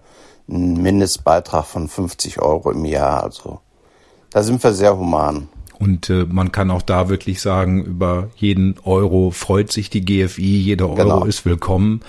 einen 0.49 0.83
Mindestbeitrag 0.83 1.65
von 1.65 1.89
50 1.89 2.41
Euro 2.41 2.71
im 2.71 2.85
Jahr. 2.85 3.23
Also 3.23 3.61
da 4.31 4.43
sind 4.43 4.63
wir 4.63 4.73
sehr 4.73 4.97
human. 4.97 5.49
Und 5.81 6.11
äh, 6.11 6.27
man 6.29 6.53
kann 6.53 6.71
auch 6.71 6.83
da 6.83 7.09
wirklich 7.09 7.41
sagen, 7.41 7.83
über 7.83 8.29
jeden 8.37 8.77
Euro 8.85 9.31
freut 9.31 9.73
sich 9.73 9.89
die 9.89 10.05
GFI, 10.05 10.59
jeder 10.59 10.91
Euro 10.91 10.97
genau. 10.97 11.25
ist 11.25 11.47
willkommen, 11.47 12.03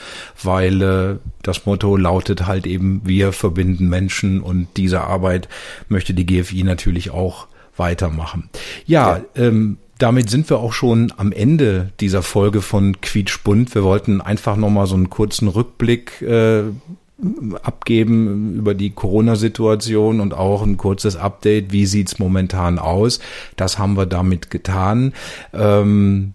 weil 0.44 0.82
äh, 0.82 1.16
das 1.42 1.66
Motto 1.66 1.96
lautet 1.96 2.46
halt 2.46 2.68
eben, 2.68 3.02
wir 3.06 3.32
verbinden 3.32 3.88
Menschen 3.88 4.42
und 4.42 4.68
diese 4.76 5.02
Arbeit 5.02 5.48
möchte 5.88 6.14
die 6.14 6.26
GFI 6.26 6.64
natürlich 6.64 7.12
auch 7.12 7.48
weitermachen. 7.78 8.50
Ja, 8.86 9.18
ja. 9.18 9.24
Ähm, 9.36 9.78
damit 9.98 10.30
sind 10.30 10.50
wir 10.50 10.58
auch 10.58 10.74
schon 10.74 11.14
am 11.16 11.32
Ende 11.32 11.92
dieser 12.02 12.24
Folge 12.24 12.62
von 12.62 13.00
Quietschbunt. 13.00 13.74
Wir 13.74 13.84
wollten 13.84 14.20
einfach 14.20 14.58
nochmal 14.58 14.88
so 14.88 14.96
einen 14.96 15.10
kurzen 15.10 15.48
Rückblick 15.48 16.22
äh, 16.24 16.64
abgeben 17.64 18.56
über 18.56 18.74
die 18.74 18.92
Corona-Situation 18.92 20.20
und 20.20 20.34
auch 20.34 20.64
ein 20.64 20.78
kurzes 20.78 21.16
Update, 21.16 21.72
wie 21.72 21.86
sieht's 21.86 22.20
momentan 22.20 22.80
aus. 22.80 23.20
Das 23.56 23.78
haben 23.78 23.96
wir 23.96 24.06
damit 24.06 24.50
getan. 24.50 25.14
Ähm, 25.54 26.34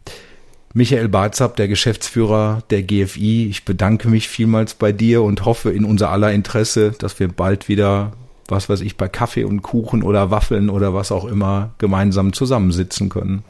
Michael 0.77 1.09
Barzab, 1.09 1.57
der 1.57 1.69
Geschäftsführer 1.69 2.63
der 2.71 2.83
GFI, 2.83 3.49
ich 3.49 3.65
bedanke 3.65 4.09
mich 4.09 4.29
vielmals 4.29 4.75
bei 4.75 4.93
dir 4.93 5.23
und 5.23 5.45
hoffe 5.45 5.73
in 5.73 5.85
unser 5.87 6.11
aller 6.11 6.33
Interesse, 6.33 6.93
dass 6.93 7.19
wir 7.19 7.29
bald 7.29 7.69
wieder, 7.69 8.13
was 8.49 8.69
weiß 8.69 8.83
ich, 8.83 8.97
bei 8.99 9.09
Kaffee 9.09 9.45
und 9.45 9.63
Kuchen 9.63 10.03
oder 10.03 10.31
Waffeln 10.31 10.69
oder 10.69 10.93
was 10.93 11.13
auch 11.13 11.25
immer 11.25 11.71
gemeinsam 11.79 12.35
zusammensitzen 12.35 13.09
können. 13.09 13.43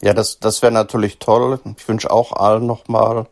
Ja, 0.00 0.14
das, 0.14 0.40
das 0.40 0.62
wäre 0.62 0.72
natürlich 0.72 1.18
toll. 1.18 1.60
Ich 1.76 1.88
wünsche 1.88 2.10
auch 2.10 2.32
allen 2.32 2.66
nochmal 2.66 3.26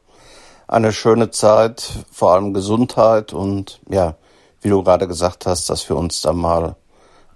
eine 0.69 0.93
schöne 0.93 1.31
Zeit, 1.31 2.05
vor 2.11 2.33
allem 2.33 2.55
Gesundheit 2.55 3.33
und 3.33 3.81
ja, 3.89 4.17
wie 4.63 4.69
du 4.69 4.83
gerade 4.83 5.07
gesagt 5.07 5.47
hast, 5.47 5.71
dass 5.71 5.89
wir 5.89 5.97
uns 5.97 6.23
dann 6.23 6.37
mal 6.37 6.77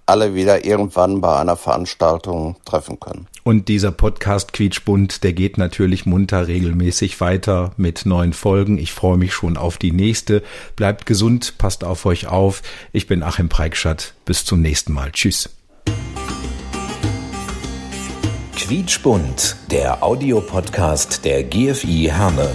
alle 0.05 0.35
wieder 0.35 0.65
irgendwann 0.65 1.21
bei 1.21 1.37
einer 1.37 1.55
Veranstaltung 1.55 2.57
treffen 2.65 2.99
können. 2.99 3.27
Und 3.43 3.69
dieser 3.69 3.91
Podcast 3.91 4.51
Quietschbund, 4.51 5.23
der 5.23 5.31
geht 5.33 5.57
natürlich 5.57 6.05
munter 6.05 6.47
regelmäßig 6.47 7.21
weiter 7.21 7.71
mit 7.77 8.05
neuen 8.05 8.33
Folgen. 8.33 8.77
Ich 8.77 8.91
freue 8.91 9.17
mich 9.17 9.33
schon 9.33 9.57
auf 9.57 9.77
die 9.77 9.93
nächste. 9.93 10.43
Bleibt 10.75 11.05
gesund, 11.05 11.57
passt 11.57 11.83
auf 11.83 12.05
euch 12.05 12.27
auf. 12.27 12.61
Ich 12.91 13.07
bin 13.07 13.23
Achim 13.23 13.47
Preikschat. 13.47 14.13
Bis 14.25 14.43
zum 14.43 14.61
nächsten 14.61 14.91
Mal. 14.91 15.11
Tschüss. 15.11 15.49
Quietschbund, 18.55 19.55
der 19.71 20.03
Audiopodcast 20.03 21.25
der 21.25 21.43
GFI 21.43 22.09
Herne. 22.11 22.51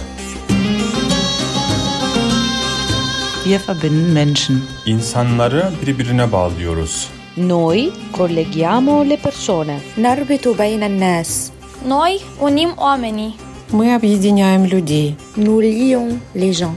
Wir 3.46 3.60
verbinden 3.68 4.10
Menschen. 4.12 4.60
İnsanları 4.86 5.70
birbirine 5.86 6.32
bağlıyoruz. 6.32 7.08
Noi 7.36 7.90
colleghiamo 8.18 9.04
le 9.10 9.16
persone. 9.16 9.80
نربط 9.98 10.46
بين 10.48 10.82
الناس 10.82 11.50
Noi 11.88 12.18
unim 12.40 12.70
oamenii. 12.78 13.32
Мы 13.72 13.94
объединяем 13.94 14.64
людей. 14.66 15.14
Nous 15.36 15.60
lions 15.62 16.12
les 16.34 16.52
gens. 16.58 16.76